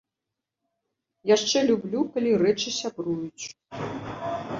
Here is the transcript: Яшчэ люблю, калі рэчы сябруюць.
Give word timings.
Яшчэ 1.35 1.57
люблю, 1.69 2.01
калі 2.15 2.31
рэчы 2.43 2.73
сябруюць. 2.79 3.45